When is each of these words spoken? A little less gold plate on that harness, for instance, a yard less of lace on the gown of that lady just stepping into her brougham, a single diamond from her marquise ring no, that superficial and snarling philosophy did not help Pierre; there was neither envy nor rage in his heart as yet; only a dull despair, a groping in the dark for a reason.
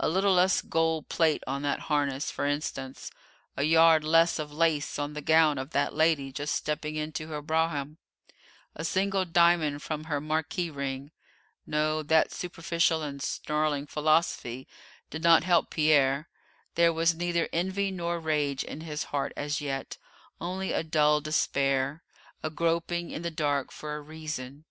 A 0.00 0.08
little 0.08 0.34
less 0.34 0.62
gold 0.62 1.08
plate 1.08 1.44
on 1.46 1.62
that 1.62 1.78
harness, 1.86 2.28
for 2.28 2.44
instance, 2.44 3.12
a 3.56 3.62
yard 3.62 4.02
less 4.02 4.40
of 4.40 4.50
lace 4.52 4.98
on 4.98 5.12
the 5.12 5.20
gown 5.22 5.58
of 5.58 5.70
that 5.70 5.94
lady 5.94 6.32
just 6.32 6.56
stepping 6.56 6.96
into 6.96 7.28
her 7.28 7.40
brougham, 7.40 7.98
a 8.74 8.84
single 8.84 9.24
diamond 9.24 9.80
from 9.80 10.06
her 10.10 10.20
marquise 10.20 10.72
ring 10.72 11.12
no, 11.68 12.02
that 12.02 12.32
superficial 12.32 13.04
and 13.04 13.22
snarling 13.22 13.86
philosophy 13.86 14.66
did 15.08 15.22
not 15.22 15.44
help 15.44 15.70
Pierre; 15.70 16.28
there 16.74 16.92
was 16.92 17.14
neither 17.14 17.48
envy 17.52 17.92
nor 17.92 18.18
rage 18.18 18.64
in 18.64 18.80
his 18.80 19.04
heart 19.14 19.32
as 19.36 19.60
yet; 19.60 19.98
only 20.40 20.72
a 20.72 20.82
dull 20.82 21.20
despair, 21.20 22.02
a 22.42 22.50
groping 22.50 23.12
in 23.12 23.22
the 23.22 23.30
dark 23.30 23.70
for 23.70 23.94
a 23.94 24.00
reason. 24.02 24.64